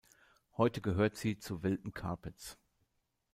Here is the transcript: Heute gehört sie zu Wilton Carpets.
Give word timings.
Heute 0.57 0.81
gehört 0.81 1.15
sie 1.15 1.37
zu 1.37 1.61
Wilton 1.61 1.93
Carpets. 1.93 2.57